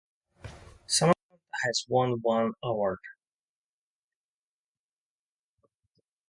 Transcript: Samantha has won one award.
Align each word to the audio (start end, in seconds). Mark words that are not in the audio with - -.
Samantha 0.87 1.19
has 1.63 1.85
won 1.87 2.21
one 2.23 2.53
award. 2.63 2.97